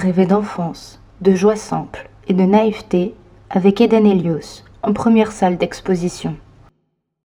rêver 0.00 0.26
d'enfance, 0.26 1.00
de 1.20 1.34
joie 1.34 1.56
simple 1.56 2.08
et 2.26 2.32
de 2.32 2.42
naïveté 2.42 3.14
avec 3.50 3.80
Eden 3.80 4.06
Helios 4.06 4.64
en 4.82 4.92
première 4.92 5.30
salle 5.30 5.58
d'exposition. 5.58 6.36